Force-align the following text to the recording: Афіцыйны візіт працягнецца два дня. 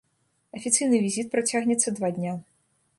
Афіцыйны 0.59 1.03
візіт 1.05 1.31
працягнецца 1.37 1.97
два 2.01 2.15
дня. 2.21 2.33